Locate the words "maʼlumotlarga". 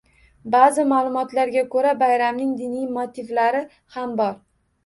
0.93-1.63